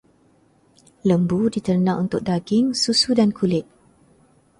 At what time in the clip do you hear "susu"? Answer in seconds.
2.83-3.09